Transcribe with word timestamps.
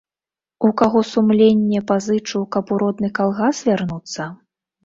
У 0.67 0.69
каго 0.81 1.03
сумленне 1.09 1.83
пазычу, 1.93 2.39
каб 2.57 2.73
у 2.77 2.81
родны 2.85 3.13
калгас 3.21 3.63
вярнуцца? 3.69 4.29